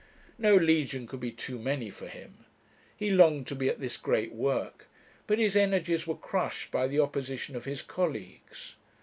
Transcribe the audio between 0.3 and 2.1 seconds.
No legion could be too many for